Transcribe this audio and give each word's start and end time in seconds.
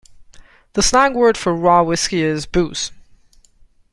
The 0.73 0.81
slang 0.81 1.13
word 1.13 1.37
for 1.37 1.53
raw 1.53 1.83
whiskey 1.83 2.23
is 2.23 2.47
booze. 2.47 2.91